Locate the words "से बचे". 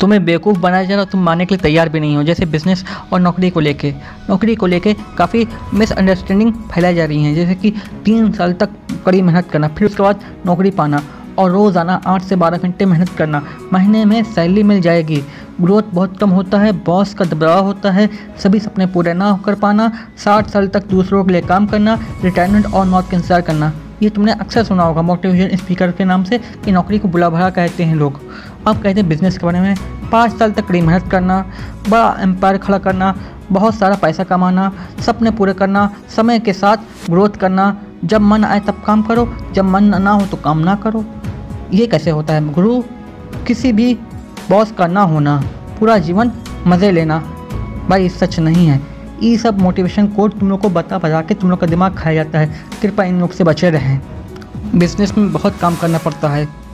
53.32-53.70